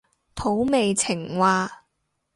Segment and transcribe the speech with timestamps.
[0.33, 1.83] 土味情話